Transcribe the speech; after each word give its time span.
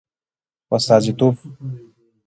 په 0.67 0.73
استازیتوب 0.77 1.35